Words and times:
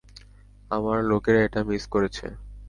আমার 0.71 0.99
লোকেরা 1.03 1.39
এটা 1.43 1.61
মিস 1.63 1.83
করেছে। 1.93 2.25